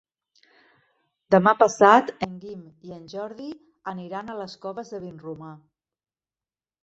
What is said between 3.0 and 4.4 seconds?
Jordi aniran a